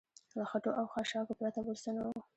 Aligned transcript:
له 0.37 0.43
خټو 0.49 0.71
او 0.79 0.85
خاشاکو 0.93 1.37
پرته 1.39 1.59
بل 1.65 1.75
څه 1.83 1.89
نه 1.97 2.03
و. 2.07 2.13